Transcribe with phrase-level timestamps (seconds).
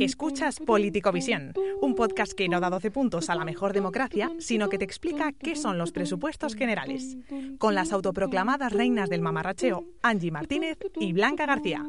[0.00, 4.78] Escuchas Politicovisión, un podcast que no da 12 puntos a la mejor democracia, sino que
[4.78, 7.16] te explica qué son los presupuestos generales,
[7.58, 11.84] con las autoproclamadas reinas del mamarracheo, Angie Martínez y Blanca García.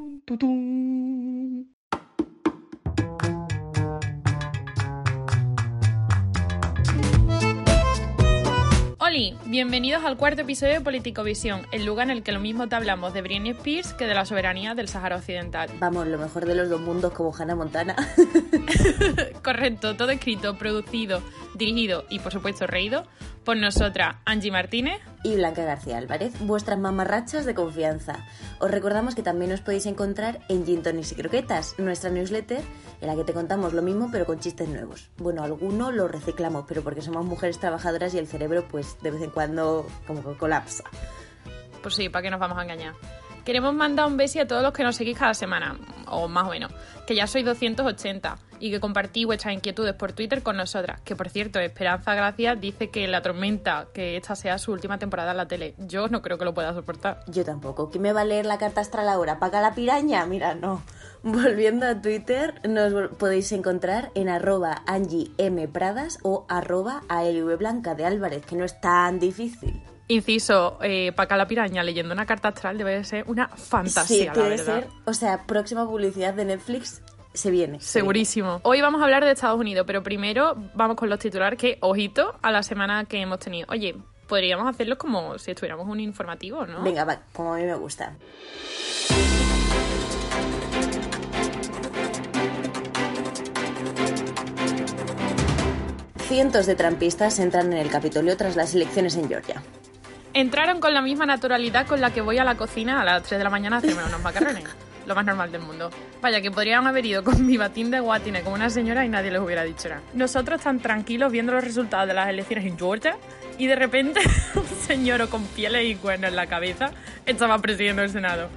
[9.46, 13.14] Bienvenidos al cuarto episodio de Politicovisión, el lugar en el que lo mismo te hablamos
[13.14, 15.70] de Britney Spears que de la soberanía del Sahara Occidental.
[15.78, 17.98] Vamos, lo mejor de los dos mundos como Hannah Montana.
[19.44, 21.22] Correcto, todo escrito, producido,
[21.54, 23.04] dirigido y por supuesto reído
[23.44, 28.26] por nosotras, Angie Martínez y Blanca García Álvarez, vuestras mamarrachas de confianza.
[28.60, 32.62] Os recordamos que también os podéis encontrar en Gin Tonics y Croquetas, nuestra newsletter
[33.02, 35.10] en la que te contamos lo mismo pero con chistes nuevos.
[35.18, 39.22] Bueno, alguno lo reciclamos, pero porque somos mujeres trabajadoras y el cerebro pues de vez
[39.22, 40.84] en cuando como que colapsa.
[41.82, 42.94] Pues sí, ¿para qué nos vamos a engañar?
[43.50, 46.52] Queremos mandar un beso a todos los que nos seguís cada semana, o más o
[46.52, 46.72] menos,
[47.08, 51.02] que ya sois 280 y que compartís vuestras inquietudes por Twitter con nosotras.
[51.02, 55.32] Que por cierto, Esperanza Gracias dice que la tormenta, que esta sea su última temporada
[55.32, 55.74] en la tele.
[55.80, 57.24] Yo no creo que lo pueda soportar.
[57.26, 57.90] Yo tampoco.
[57.90, 59.40] ¿Quién me va a leer la carta astral ahora?
[59.40, 60.24] ¿Paga la piraña?
[60.28, 60.84] Mira, no.
[61.24, 64.84] Volviendo a Twitter, nos podéis encontrar en arroba
[66.22, 67.02] o arroba
[67.58, 69.82] Blanca de Álvarez, que no es tan difícil.
[70.12, 74.58] Inciso, eh, Paca la Piraña leyendo una carta astral debe ser una fantasía, sí, debe
[74.58, 77.04] ser, o sea, próxima publicidad de Netflix
[77.36, 77.80] se viene.
[77.80, 78.60] Segurísimo.
[78.64, 82.34] Hoy vamos a hablar de Estados Unidos, pero primero vamos con los titulares que, ojito,
[82.42, 83.68] a la semana que hemos tenido.
[83.70, 86.82] Oye, podríamos hacerlo como si estuviéramos un informativo, ¿no?
[86.82, 88.18] Venga, va, como a mí me gusta.
[96.22, 99.62] Cientos de trampistas entran en el Capitolio tras las elecciones en Georgia.
[100.40, 103.40] Entraron con la misma naturalidad con la que voy a la cocina a las 3
[103.40, 104.64] de la mañana a hacerme unos macarrones.
[105.06, 105.92] Lo más normal del mundo.
[106.22, 109.32] Vaya, que podrían haber ido con mi batín de guatine como una señora y nadie
[109.32, 110.02] les hubiera dicho nada.
[110.14, 113.18] Nosotros tan tranquilos viendo los resultados de las elecciones en Georgia
[113.58, 114.22] y de repente
[114.56, 116.92] un señor con pieles y cuernos en la cabeza
[117.26, 118.48] estaba presidiendo el Senado.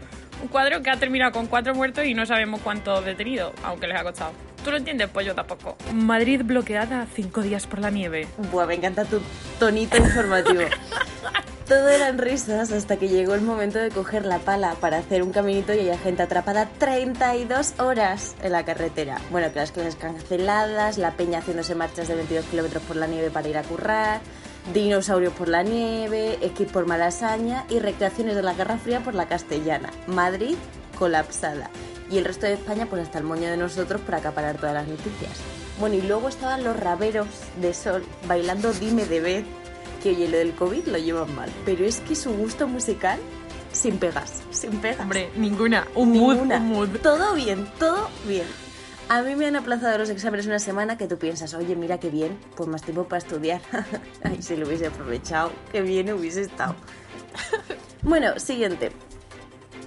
[0.41, 3.99] Un cuadro que ha terminado con cuatro muertos y no sabemos cuántos detenidos, aunque les
[3.99, 4.31] ha costado.
[4.63, 5.09] ¿Tú lo entiendes?
[5.13, 5.77] Pues yo tampoco.
[5.93, 8.29] Madrid bloqueada cinco días por la nieve.
[8.53, 9.21] Buah, me encanta tu
[9.59, 10.63] tonito informativo.
[11.69, 15.31] Todo eran risas hasta que llegó el momento de coger la pala para hacer un
[15.31, 19.19] caminito y hay gente atrapada 32 horas en la carretera.
[19.31, 23.31] Bueno, que las clases canceladas, la peña haciéndose marchas de 22 kilómetros por la nieve
[23.31, 24.21] para ir a currar,
[24.75, 29.29] dinosaurios por la nieve, esquí por Malasaña y recreaciones de la Guerra Fría por la
[29.29, 29.91] Castellana.
[30.09, 30.57] Madrid
[30.99, 31.71] colapsada.
[32.11, 34.89] Y el resto de España pues hasta el moño de nosotros por acaparar todas las
[34.89, 35.33] noticias.
[35.79, 37.29] Bueno, y luego estaban los raberos
[37.61, 39.45] de sol bailando Dime de vez
[40.03, 43.19] que oye, lo del COVID lo llevan mal, pero es que su gusto musical
[43.73, 45.01] sin pegas, sin pegas.
[45.01, 46.89] Hombre, ninguna, un mood, un mood.
[47.03, 48.47] Todo bien, todo bien.
[49.09, 52.09] A mí me han aplazado los exámenes una semana que tú piensas, oye, mira qué
[52.09, 53.61] bien, pues más tiempo para estudiar.
[54.23, 56.75] Ay, si lo hubiese aprovechado, qué bien hubiese estado.
[58.03, 58.93] bueno, siguiente.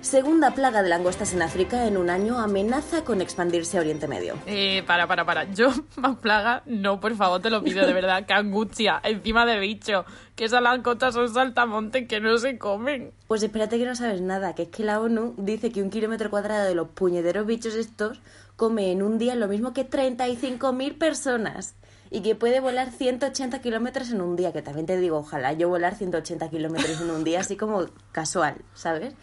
[0.05, 4.35] Segunda plaga de langostas en África en un año amenaza con expandirse a Oriente Medio.
[4.45, 5.51] Eh, para, para, para.
[5.51, 8.23] Yo, más plaga, no, por favor, te lo pido de verdad.
[8.23, 10.05] Qué angustia, encima de bicho.
[10.35, 13.13] Que esas langostas son saltamontes que no se comen.
[13.27, 16.29] Pues espérate que no sabes nada, que es que la ONU dice que un kilómetro
[16.29, 18.21] cuadrado de los puñederos bichos estos
[18.57, 21.73] come en un día lo mismo que 35.000 personas
[22.11, 25.67] y que puede volar 180 kilómetros en un día, que también te digo, ojalá yo
[25.67, 29.15] volar 180 kilómetros en un día, así como casual, ¿sabes?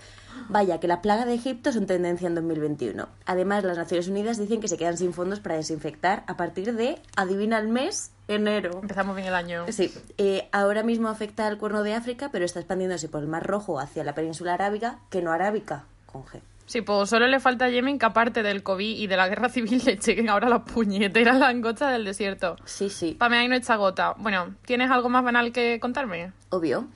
[0.49, 3.09] Vaya, que la plaga de Egipto son tendencia en 2021.
[3.27, 6.99] Además, las Naciones Unidas dicen que se quedan sin fondos para desinfectar a partir de,
[7.17, 8.81] adivina el mes, enero.
[8.83, 9.65] Empezamos bien el año.
[9.69, 13.47] Sí, eh, ahora mismo afecta al cuerno de África, pero está expandiéndose por el Mar
[13.47, 16.41] Rojo hacia la península arábiga, que no arábica, con G.
[16.67, 19.49] Sí, pues solo le falta a Yemen que aparte del COVID y de la guerra
[19.49, 22.57] civil le chequen ahora las puñeteras langostas del desierto.
[22.65, 23.15] Sí, sí.
[23.19, 24.15] Pame ahí no echa gota.
[24.17, 26.33] Bueno, ¿tienes algo más banal que contarme?
[26.51, 26.87] Obvio.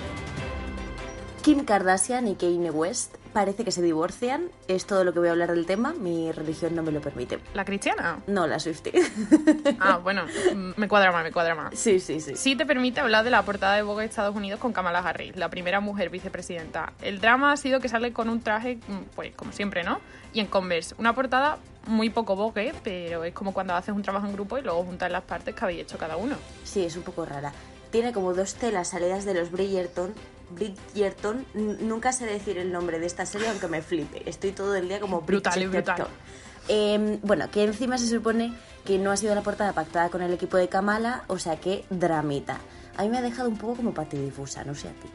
[1.47, 4.51] Kim Kardashian y Kanye West parece que se divorcian.
[4.67, 5.93] Es todo lo que voy a hablar del tema.
[5.93, 7.39] Mi religión no me lo permite.
[7.55, 8.19] ¿La cristiana?
[8.27, 8.93] No, la Swiftie.
[9.79, 10.25] Ah, bueno,
[10.77, 11.79] me cuadra más, me cuadra más.
[11.79, 12.35] Sí, sí, sí.
[12.35, 15.37] Sí te permite hablar de la portada de Vogue de Estados Unidos con Kamala Harris,
[15.37, 16.95] la primera mujer vicepresidenta.
[17.01, 18.81] El drama ha sido que sale con un traje,
[19.15, 20.01] pues como siempre, ¿no?
[20.33, 20.97] Y en Converse.
[20.99, 24.63] Una portada muy poco Vogue, pero es como cuando haces un trabajo en grupo y
[24.63, 26.35] luego juntas las partes que habéis hecho cada uno.
[26.65, 27.53] Sí, es un poco rara.
[27.93, 30.13] Tiene como dos telas salidas de los Bridgerton
[30.51, 34.29] Bridgerton, nunca sé decir el nombre de esta serie, aunque me flipe.
[34.29, 36.07] Estoy todo el día como brutal, brutal.
[36.69, 38.53] Eh, bueno, que encima se supone
[38.85, 41.85] que no ha sido la portada pactada con el equipo de Kamala, o sea que
[41.91, 42.59] dramita.
[42.97, 45.09] A mí me ha dejado un poco como patidifusa, no sé a ti.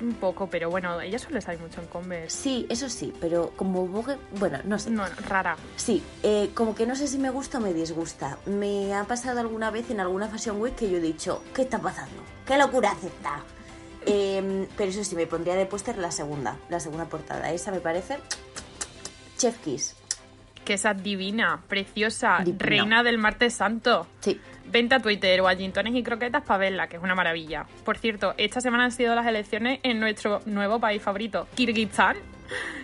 [0.00, 2.36] Un poco, pero bueno, ella suele salir mucho en Converse.
[2.36, 4.90] Sí, eso sí, pero como Vogue, bueno, no sé.
[4.90, 5.56] No, rara.
[5.74, 8.38] Sí, eh, como que no sé si me gusta o me disgusta.
[8.46, 11.80] Me ha pasado alguna vez en alguna Fashion Week que yo he dicho, ¿qué está
[11.80, 12.22] pasando?
[12.46, 13.42] ¿Qué locura acepta?
[14.06, 17.52] Eh, pero eso sí, me pondría de póster la segunda, la segunda portada.
[17.52, 18.18] Esa me parece
[19.36, 19.96] Chef Kiss.
[20.64, 22.58] Que esa divina, preciosa, Divina.
[22.58, 24.06] reina del martes santo.
[24.20, 24.40] Sí,
[24.70, 27.66] Vente a Twitter o a Gintones y Croquetas para verla, que es una maravilla.
[27.84, 32.16] Por cierto, esta semana han sido las elecciones en nuestro nuevo país favorito, Kirguistán.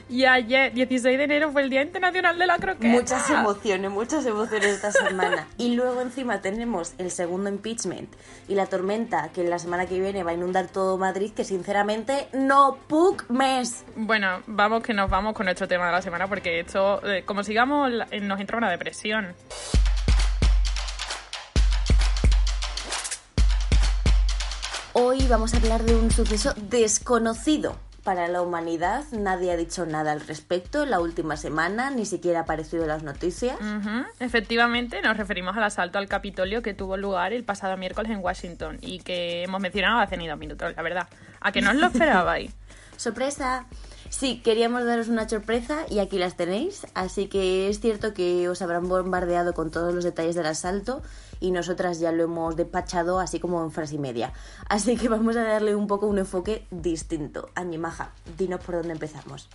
[0.08, 2.88] Y ayer, 16 de enero, fue el Día Internacional de la Croqueta.
[2.88, 5.46] muchas emociones, muchas emociones esta semana.
[5.56, 8.12] Y luego encima tenemos el segundo impeachment
[8.48, 12.28] y la tormenta que la semana que viene va a inundar todo Madrid, que sinceramente
[12.32, 13.84] no puc mes.
[13.96, 17.42] Bueno, vamos que nos vamos con nuestro tema de la semana porque esto, eh, como
[17.42, 19.34] sigamos, eh, nos entra una depresión.
[24.92, 29.04] Hoy vamos a hablar de un suceso desconocido para la humanidad.
[29.12, 33.02] Nadie ha dicho nada al respecto la última semana, ni siquiera ha aparecido en las
[33.02, 33.56] noticias.
[34.20, 38.78] Efectivamente, nos referimos al asalto al Capitolio que tuvo lugar el pasado miércoles en Washington
[38.80, 41.08] y que hemos mencionado hace ni dos minutos, la verdad.
[41.40, 42.52] ¿A que no os lo esperabais?
[42.96, 43.66] ¡Sorpresa!
[44.10, 46.86] Sí, queríamos daros una sorpresa y aquí las tenéis.
[46.94, 51.02] Así que es cierto que os habrán bombardeado con todos los detalles del asalto
[51.44, 54.32] y nosotras ya lo hemos despachado así como en frase y media.
[54.66, 57.50] Así que vamos a darle un poco un enfoque distinto.
[57.78, 59.50] Maja, dinos por dónde empezamos.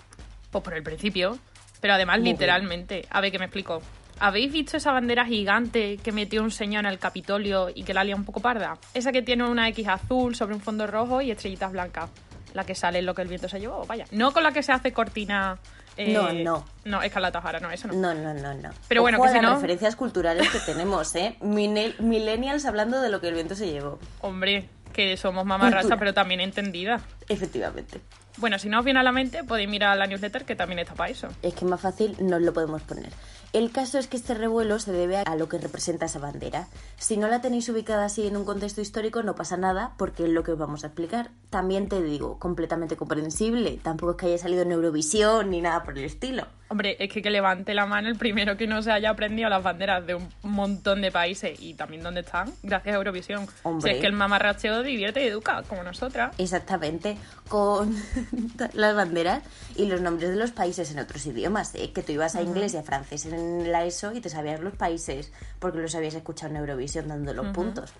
[0.52, 1.40] Pues por el principio,
[1.82, 2.36] pero además Muy bien.
[2.36, 3.08] literalmente.
[3.10, 3.82] A ver, que me explico.
[4.20, 8.04] ¿Habéis visto esa bandera gigante que metió un señor en el Capitolio y que la
[8.04, 8.78] lía un poco parda?
[8.94, 12.12] Esa que tiene una X azul sobre un fondo rojo y estrellitas blancas.
[12.54, 14.06] La que sale en lo que el viento se llevó, vaya.
[14.12, 15.58] No con la que se hace cortina.
[15.98, 16.66] eh, No, no.
[16.86, 17.94] No, escarlata O'Hara, no, eso no.
[17.94, 18.70] No, no, no, no.
[18.88, 21.36] Pero bueno, Ojo que a si las no- referencias culturales que tenemos, ¿eh?
[21.42, 24.00] Millennials hablando de lo que el viento se llevó.
[24.22, 27.02] Hombre, que somos mamarrachas, pero también entendida.
[27.28, 28.02] Efectivamente.
[28.40, 30.96] Bueno, si no os viene a la mente, podéis mirar la newsletter que también está
[30.96, 31.28] para eso.
[31.42, 33.12] Es que más fácil no lo podemos poner.
[33.52, 36.70] El caso es que este revuelo se debe a lo que representa esa bandera.
[36.98, 40.30] Si no la tenéis ubicada así en un contexto histórico, no pasa nada, porque es
[40.30, 41.32] lo que os vamos a explicar.
[41.50, 43.78] También te digo, completamente comprensible.
[43.84, 46.46] Tampoco es que haya salido en Eurovisión ni nada por el estilo.
[46.72, 49.64] Hombre, es que que levante la mano el primero que no se haya aprendido las
[49.64, 53.48] banderas de un montón de países y también dónde están, gracias a Eurovisión.
[53.64, 53.92] Hombre.
[53.92, 56.36] Si es que el mamarracheo divierte y educa, como nosotras.
[56.38, 57.18] Exactamente,
[57.48, 57.96] con
[58.74, 59.42] las banderas
[59.76, 61.74] y los nombres de los países en otros idiomas.
[61.74, 61.92] ¿eh?
[61.92, 64.76] Que tú ibas a inglés y a francés en la ESO y te sabías los
[64.76, 67.94] países porque los habías escuchado en Eurovisión dando los puntos.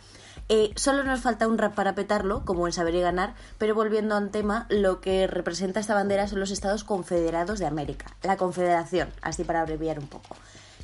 [0.52, 4.16] Eh, solo nos falta un rap para petarlo, como en Saber y Ganar, pero volviendo
[4.16, 9.10] al tema, lo que representa esta bandera son los Estados Confederados de América, la Confederación,
[9.22, 10.36] así para abreviar un poco.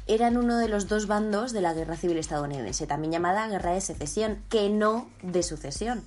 [0.06, 3.82] Eran uno de los dos bandos de la Guerra Civil estadounidense, también llamada Guerra de
[3.82, 6.04] Secesión, que no de sucesión.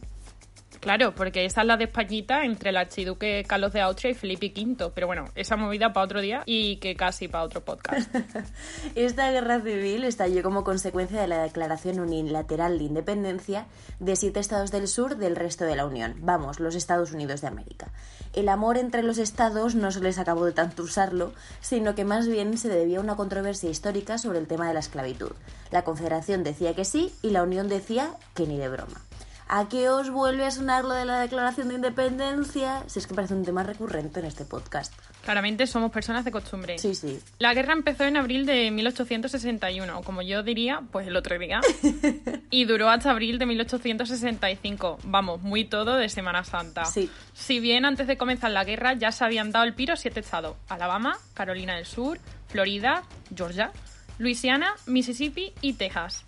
[0.81, 4.53] Claro, porque esa es la de Españita entre el archiduque Carlos de Austria y Felipe
[4.55, 4.91] V.
[4.95, 8.15] Pero bueno, esa movida para otro día y que casi para otro podcast.
[8.95, 13.67] Esta guerra civil estalló como consecuencia de la declaración unilateral de independencia
[13.99, 17.49] de siete estados del sur del resto de la Unión, vamos, los Estados Unidos de
[17.49, 17.91] América.
[18.35, 22.29] El amor entre los estados no se les acabó de tanto usarlo, sino que más
[22.29, 25.33] bien se debía a una controversia histórica sobre el tema de la esclavitud.
[25.71, 29.01] La Confederación decía que sí y la Unión decía que ni de broma.
[29.51, 32.85] ¿A qué os vuelve a sonar lo de la declaración de independencia?
[32.87, 34.93] Si es que parece un tema recurrente en este podcast.
[35.25, 36.79] Claramente somos personas de costumbre.
[36.79, 37.19] Sí, sí.
[37.39, 41.61] La guerra empezó en abril de 1861, o como yo diría, pues el otro día,
[42.51, 44.99] y duró hasta abril de 1865.
[45.05, 46.85] Vamos, muy todo de Semana Santa.
[46.85, 47.11] Sí.
[47.33, 50.57] Si bien antes de comenzar la guerra ya se habían dado el piro siete estados:
[50.69, 53.03] Alabama, Carolina del Sur, Florida,
[53.35, 53.73] Georgia,
[54.19, 56.25] Luisiana, Mississippi y Texas.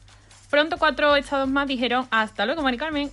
[0.51, 3.11] Pronto cuatro estados más dijeron hasta luego, Mari Carmen.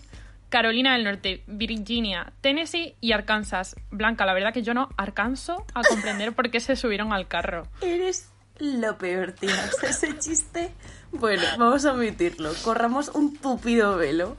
[0.50, 3.76] Carolina del Norte, Virginia, Tennessee y Arkansas.
[3.92, 7.68] Blanca, la verdad que yo no alcanzo a comprender por qué se subieron al carro.
[7.82, 8.30] Eres
[8.60, 9.70] lo peor, tía.
[9.76, 10.72] O sea, ese chiste.
[11.12, 12.52] Bueno, vamos a omitirlo.
[12.64, 14.36] Corramos un tupido velo.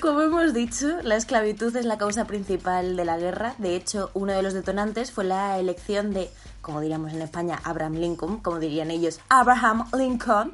[0.00, 3.54] Como hemos dicho, la esclavitud es la causa principal de la guerra.
[3.58, 7.94] De hecho, uno de los detonantes fue la elección de, como diríamos en España, Abraham
[7.94, 10.52] Lincoln, como dirían ellos, Abraham Lincoln,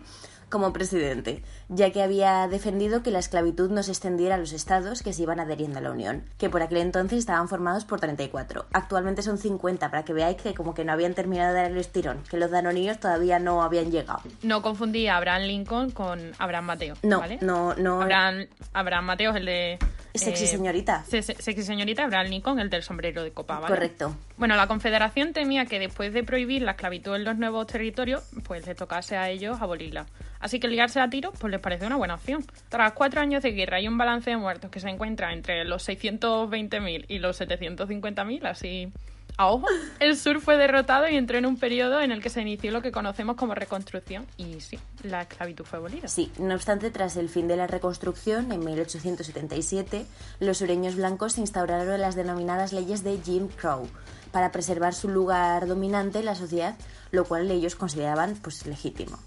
[0.48, 5.02] como presidente, ya que había defendido que la esclavitud no se extendiera a los estados
[5.02, 8.66] que se iban adheriendo a la Unión, que por aquel entonces estaban formados por 34.
[8.72, 11.78] Actualmente son 50, para que veáis que como que no habían terminado de dar el
[11.78, 14.22] estirón, que los danoninos todavía no habían llegado.
[14.42, 16.94] No confundí a Abraham Lincoln con Abraham Mateo.
[17.02, 17.38] No, ¿vale?
[17.40, 18.02] no, no.
[18.02, 19.78] Abraham, Abraham Mateo es el de
[20.18, 21.04] Sexy eh, señorita.
[21.04, 23.74] se- se- sexy señorita Abraham Lincoln, el del sombrero de copa, ¿vale?
[23.74, 24.16] Correcto.
[24.36, 28.66] Bueno, la Confederación temía que después de prohibir la esclavitud en los nuevos territorios, pues
[28.66, 30.06] le tocase a ellos abolirla.
[30.40, 32.44] Así que liarse a tiro, pues les parece una buena opción.
[32.68, 35.82] Tras cuatro años de guerra y un balance de muertos que se encuentra entre los
[35.88, 38.92] 620.000 y los 750.000, así
[39.36, 39.66] a ojo,
[40.00, 42.82] el sur fue derrotado y entró en un periodo en el que se inició lo
[42.82, 44.26] que conocemos como reconstrucción.
[44.36, 46.08] Y sí, la esclavitud fue abolida.
[46.08, 50.06] Sí, no obstante, tras el fin de la reconstrucción, en 1877,
[50.40, 53.88] los sureños blancos instauraron las denominadas leyes de Jim Crow
[54.32, 56.74] para preservar su lugar dominante en la sociedad,
[57.10, 59.18] lo cual ellos consideraban pues legítimo.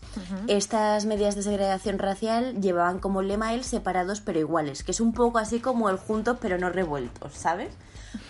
[0.47, 5.13] Estas medidas de segregación racial llevaban como lema el separados pero iguales, que es un
[5.13, 7.69] poco así como el juntos pero no revueltos, ¿sabes?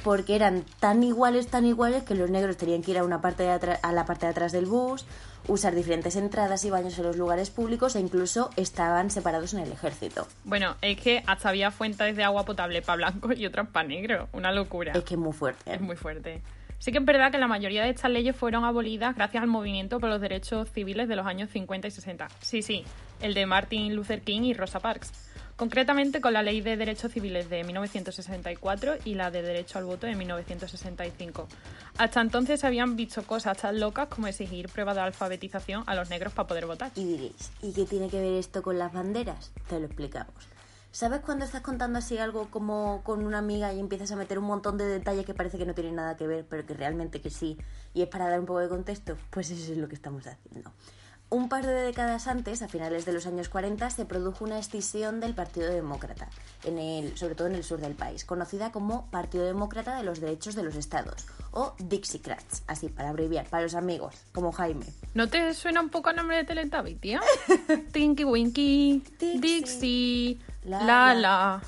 [0.04, 3.44] Porque eran tan iguales, tan iguales que los negros tenían que ir a una parte
[3.44, 5.06] de a la parte de atrás del bus,
[5.48, 9.72] usar diferentes entradas y baños en los lugares públicos e incluso estaban separados en el
[9.72, 10.28] ejército.
[10.44, 14.30] Bueno, es que hasta había fuentes de agua potable para blancos y otras para negros.
[14.34, 14.94] Una locura.
[14.94, 15.74] Es que es muy fuerte.
[15.74, 16.42] Es muy fuerte.
[16.80, 20.00] Sí que es verdad que la mayoría de estas leyes fueron abolidas gracias al movimiento
[20.00, 22.28] por los derechos civiles de los años 50 y 60.
[22.42, 22.86] Sí, sí,
[23.22, 25.12] el de Martin Luther King y Rosa Parks.
[25.60, 30.08] Concretamente con la Ley de Derechos Civiles de 1964 y la de Derecho al Voto
[30.08, 31.50] de 1965.
[31.98, 36.10] Hasta entonces se habían visto cosas tan locas como exigir pruebas de alfabetización a los
[36.10, 36.94] negros para poder votar.
[36.96, 39.52] Y diréis, ¿y qué tiene que ver esto con las banderas?
[39.68, 40.34] Te lo explicamos.
[40.94, 44.46] ¿Sabes cuando estás contando así algo como con una amiga y empiezas a meter un
[44.46, 47.32] montón de detalles que parece que no tienen nada que ver, pero que realmente que
[47.32, 47.58] sí,
[47.94, 49.18] y es para dar un poco de contexto?
[49.30, 50.72] Pues eso es lo que estamos haciendo.
[51.32, 55.20] Un par de décadas antes, a finales de los años 40, se produjo una escisión
[55.20, 56.28] del Partido Demócrata,
[56.64, 60.22] en el, sobre todo en el sur del país, conocida como Partido Demócrata de los
[60.22, 64.88] Derechos de los Estados, o Dixiecrats, así para abreviar, para los amigos, como Jaime.
[65.14, 67.20] ¿No te suena un poco a nombre de Teletubby, tío?
[67.92, 71.62] Tinky Winky, Dixie, Dixie, la, la la.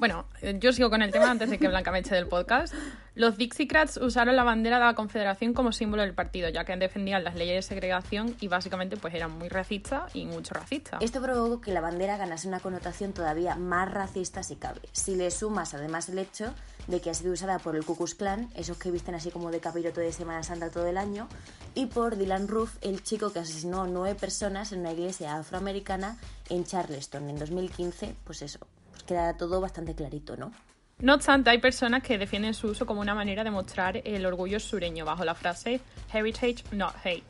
[0.00, 2.74] Bueno, eh, yo sigo con el tema antes de que Blanca me eche del podcast.
[3.14, 7.22] Los Dixiecrats usaron la bandera de la Confederación como símbolo del partido, ya que defendían
[7.22, 11.00] las leyes de segregación y básicamente pues eran muy racistas y mucho racistas.
[11.00, 14.80] Esto provocó que la bandera ganase una connotación todavía más racista si cabe.
[14.90, 16.52] Si le sumas además el hecho
[16.88, 19.52] de que ha sido usada por el Ku Klux Klan, esos que visten así como
[19.52, 21.28] de capiroto de Semana Santa todo el año,
[21.76, 26.16] y por Dylan Roof, el chico que asesinó a nueve personas en una iglesia afroamericana
[26.50, 28.58] en Charleston en 2015, pues eso,
[29.06, 30.52] queda todo bastante clarito, ¿no?
[30.98, 34.60] No obstante, hay personas que defienden su uso como una manera de mostrar el orgullo
[34.60, 35.80] sureño bajo la frase
[36.12, 37.24] Heritage, not hate,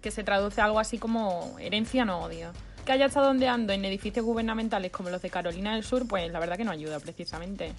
[0.00, 2.52] que se traduce a algo así como herencia, no odio.
[2.84, 6.40] Que haya estado ondeando en edificios gubernamentales como los de Carolina del Sur, pues la
[6.40, 7.74] verdad que no ayuda precisamente.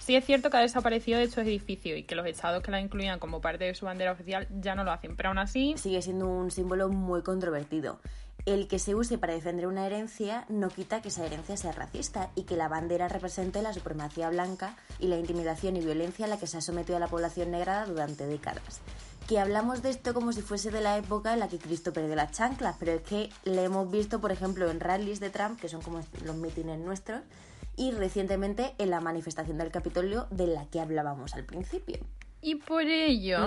[0.00, 2.78] Sí es cierto que ha desaparecido de estos edificios y que los estados que la
[2.78, 6.02] incluían como parte de su bandera oficial ya no lo hacen, pero aún así sigue
[6.02, 8.00] siendo un símbolo muy controvertido.
[8.46, 12.30] El que se use para defender una herencia no quita que esa herencia sea racista
[12.34, 16.38] y que la bandera represente la supremacía blanca y la intimidación y violencia a la
[16.38, 18.80] que se ha sometido a la población negra durante décadas.
[19.26, 22.14] Que hablamos de esto como si fuese de la época en la que Cristo perdió
[22.14, 25.70] las chanclas, pero es que le hemos visto, por ejemplo, en rallies de Trump, que
[25.70, 27.22] son como los mítines nuestros,
[27.76, 31.98] y recientemente en la manifestación del Capitolio de la que hablábamos al principio.
[32.46, 33.38] Y por ello,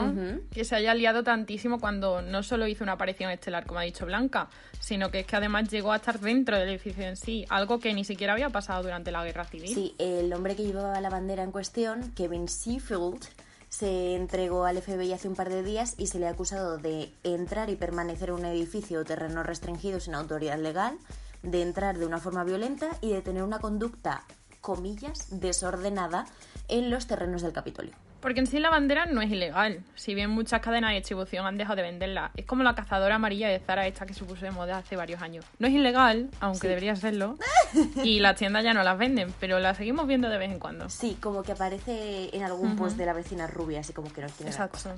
[0.51, 4.07] que se haya liado tantísimo cuando no solo hizo una aparición estelar, como ha dicho
[4.07, 4.49] Blanca,
[4.79, 7.93] sino que es que además llegó a estar dentro del edificio en sí, algo que
[7.93, 9.71] ni siquiera había pasado durante la guerra civil.
[9.71, 13.23] Sí, el hombre que llevaba la bandera en cuestión, Kevin Seafield,
[13.69, 17.11] se entregó al FBI hace un par de días y se le ha acusado de
[17.23, 20.97] entrar y permanecer en un edificio o terreno restringido sin autoridad legal,
[21.43, 24.23] de entrar de una forma violenta y de tener una conducta,
[24.59, 26.25] comillas, desordenada
[26.67, 27.93] en los terrenos del Capitolio.
[28.21, 31.57] Porque en sí la bandera no es ilegal, si bien muchas cadenas de distribución han
[31.57, 32.31] dejado de venderla.
[32.35, 35.21] Es como la cazadora amarilla de Zara esta que se puso de moda hace varios
[35.21, 35.45] años.
[35.59, 36.67] No es ilegal, aunque Sí.
[36.67, 37.37] debería serlo,
[38.03, 40.89] y las tiendas ya no las venden, pero las seguimos viendo de vez en cuando.
[40.89, 44.27] Sí, como que aparece en algún post de la vecina rubia, así como que no
[44.29, 44.77] tiene la Exacto.
[44.77, 44.95] cosa.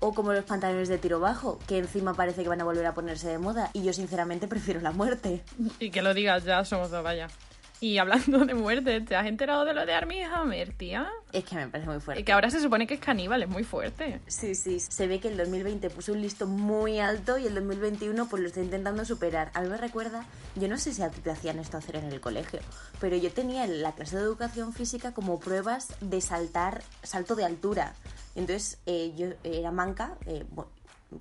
[0.00, 2.94] O como los pantalones de tiro bajo, que encima parece que van a volver a
[2.94, 5.42] ponerse de moda y yo sinceramente prefiero la muerte.
[5.80, 7.28] Y que lo digas, ya somos dos, vaya.
[7.84, 11.06] Y hablando de muerte, ¿te has enterado de lo de Armie Hammer, tía?
[11.32, 12.22] Es que me parece muy fuerte.
[12.22, 14.22] Y que ahora se supone que es caníbal, es muy fuerte.
[14.26, 18.26] Sí, sí, se ve que el 2020 puso un listo muy alto y el 2021
[18.26, 19.50] pues lo está intentando superar.
[19.52, 20.24] A mí me recuerda,
[20.54, 22.60] yo no sé si a ti te hacían esto hacer en el colegio,
[23.02, 27.44] pero yo tenía en la clase de educación física como pruebas de saltar, salto de
[27.44, 27.92] altura.
[28.34, 30.70] Entonces eh, yo era manca, eh, bueno,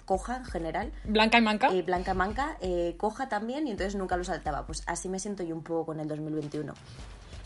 [0.06, 1.70] coja en general, Blanca y manca.
[1.74, 4.66] eh, blanca manca, eh, coja también y entonces nunca lo saltaba.
[4.66, 6.74] Pues así me siento yo un poco con el 2021.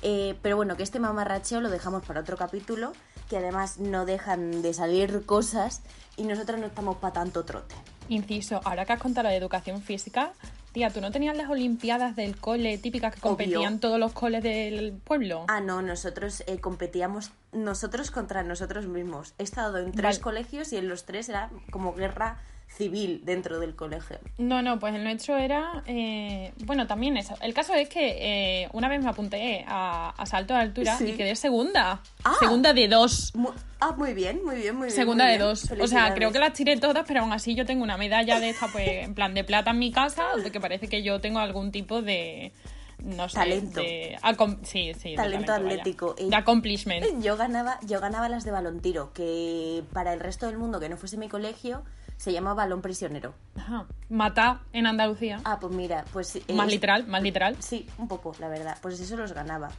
[0.03, 2.93] Eh, pero bueno, que este mamarracheo lo dejamos para otro capítulo,
[3.29, 5.81] que además no dejan de salir cosas
[6.15, 7.75] y nosotros no estamos para tanto trote.
[8.09, 10.31] Inciso, ahora que has contado la de educación física,
[10.77, 13.79] Tía, ¿tú no tenías las olimpiadas del cole típicas que competían Obvio.
[13.79, 15.45] todos los coles del pueblo?
[15.47, 19.33] Ah, no, nosotros eh, competíamos nosotros contra nosotros mismos.
[19.39, 20.21] He estado en tres Vale.
[20.21, 22.37] colegios y en los tres era como guerra
[22.77, 24.19] civil dentro del colegio.
[24.37, 25.83] No, no, pues el nuestro era.
[25.87, 27.35] eh, bueno, también eso.
[27.41, 31.05] El caso es que eh, una vez me apunté a, a salto de altura Sí.
[31.09, 32.01] y quedé segunda.
[32.23, 32.35] Ah.
[32.39, 33.33] Segunda de dos.
[33.35, 34.95] Mu- ah, muy bien, muy bien, muy bien.
[34.95, 35.49] Segunda muy de bien.
[35.49, 35.71] dos.
[35.81, 38.49] O sea, creo que las tiré todas, pero aún así yo tengo una medalla de
[38.49, 41.39] esta, pues, en plan de plata en mi casa, de que parece que yo tengo
[41.39, 42.53] algún tipo de.
[42.99, 43.37] No sé.
[43.37, 43.79] Talento.
[43.81, 44.17] de
[44.63, 45.11] sí, sí.
[45.11, 46.13] de Talento atlético.
[46.15, 47.21] De accomplishment.
[47.23, 50.89] Yo ganaba, yo ganaba las de balón tiro, que para el resto del mundo que
[50.89, 51.83] no fuese mi colegio
[52.17, 53.33] se llama balón prisionero.
[53.55, 53.85] Ajá.
[54.09, 55.39] Mata en Andalucía.
[55.45, 56.35] Ah, pues mira, pues...
[56.35, 57.55] eh, más literal, más literal.
[57.59, 58.77] Sí, un poco, la verdad.
[58.81, 59.69] Pues eso los ganaba.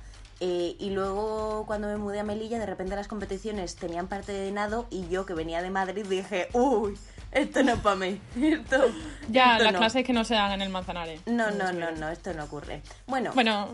[0.40, 4.52] Eh, y luego cuando me mudé a Melilla, de repente las competiciones tenían parte de
[4.52, 6.96] nado y yo que venía de Madrid dije, uy,
[7.32, 8.20] esto no es para mí.
[8.36, 8.76] Esto,
[9.28, 9.78] Ya, esto las no.
[9.80, 11.20] clases que no se dan en el Manzanares.
[11.26, 12.82] No, no, no, no, esto no ocurre.
[13.08, 13.68] Bueno, Bueno,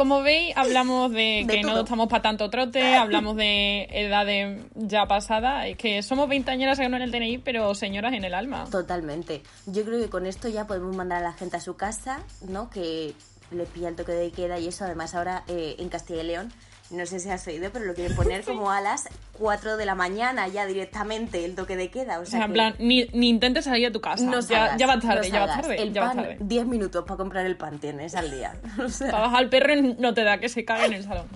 [0.00, 5.04] como veis, hablamos de, De que no estamos para tanto trote, hablamos de edades ya
[5.04, 8.64] pasadas, es que somos veinteañeras que no en el DNI, pero señoras en el alma.
[8.70, 9.42] Totalmente.
[9.66, 12.70] Yo creo que con esto ya podemos mandar a la gente a su casa, ¿no?
[12.70, 13.12] Que
[13.50, 14.86] le pilla el toque de queda y eso.
[14.86, 16.50] Además, ahora eh, en Castilla y León,
[16.90, 19.94] no sé si has oído, pero lo quieren poner como a las 4 de la
[19.94, 22.18] mañana ya directamente el toque de queda.
[22.18, 24.24] O O sea, en plan, ni, ni intentes salir de tu casa.
[24.24, 26.36] no ya, salgas, ya va tarde, no ya va tarde, El ya va pan, tarde.
[26.40, 28.54] 10 minutos para comprar el pan tienes al día.
[28.78, 31.26] O sea, Para bajar el perro no te da que se cague en el salón.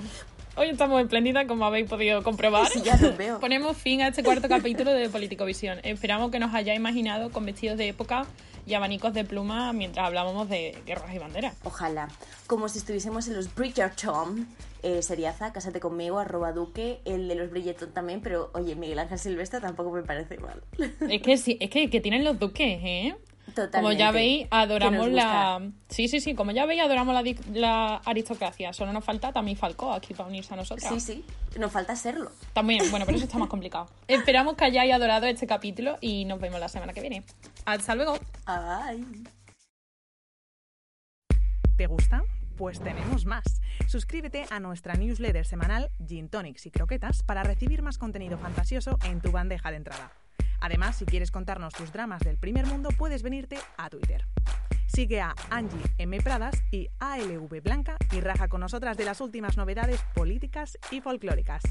[0.57, 2.69] Hoy estamos espléndidas, como habéis podido comprobar.
[2.69, 3.41] Sí, ya lo veo.
[3.41, 5.81] Ponemos fin a este cuarto capítulo de Politicovisión.
[5.83, 8.25] Esperamos que nos hayáis imaginado con vestidos de época
[8.65, 11.57] y abanicos de pluma mientras hablábamos de guerras y banderas.
[11.65, 12.09] Ojalá.
[12.47, 14.47] Como si estuviésemos en los Bridgerton.
[14.85, 19.19] Eh, seriaza, cásate conmigo, arroba duque, el de los Bridgerton también, pero oye, Miguel Ángel
[19.19, 20.63] Silvestre tampoco me parece mal.
[21.09, 23.17] Es que sí, es que, que tienen los duques, ¿eh?
[23.55, 23.79] Totalmente.
[23.79, 25.61] Como ya veis, adoramos la.
[25.89, 28.73] Sí, sí, sí, como ya veis, adoramos la, di- la aristocracia.
[28.73, 30.93] Solo nos falta también Falcó aquí para unirse a nosotras.
[30.93, 31.25] Sí, sí,
[31.59, 32.33] nos falta serlo.
[32.53, 33.89] También, bueno, pero eso está más complicado.
[34.09, 37.23] Esperamos que hayáis adorado este capítulo y nos vemos la semana que viene.
[37.65, 38.19] Hasta luego.
[38.47, 39.05] Ay.
[41.77, 42.23] ¿Te gusta?
[42.57, 43.43] Pues tenemos más.
[43.89, 49.21] Suscríbete a nuestra newsletter semanal Gin Tonics y Croquetas para recibir más contenido fantasioso en
[49.21, 50.13] tu bandeja de entrada.
[50.65, 54.25] Además, si quieres contarnos tus dramas del primer mundo, puedes venirte a Twitter.
[54.87, 56.19] Sigue a Angie M.
[56.23, 61.65] Pradas y ALV Blanca y raja con nosotras de las últimas novedades políticas y folclóricas.